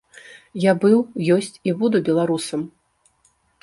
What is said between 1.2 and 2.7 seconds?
ёсць і буду беларусам.